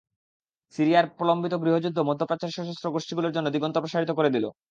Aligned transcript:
সিরিয়ার 0.75 1.05
প্রলম্বিত 1.17 1.53
গৃহযুদ্ধ 1.63 1.97
মধ্যপ্রাচ্যের 1.99 2.55
সশস্ত্র 2.57 2.87
গোষ্ঠীগুলোর 2.91 3.31
জন্য 3.33 3.47
দিগন্ত 3.51 3.77
প্রসারিত 3.77 4.11
করে 4.11 4.29
দিল। 4.29 4.45